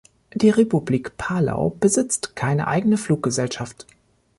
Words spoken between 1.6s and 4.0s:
besitzt keine eigene Fluggesellschaft.